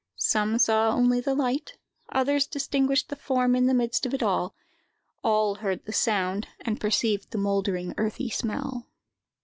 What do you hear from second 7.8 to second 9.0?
earthy smell.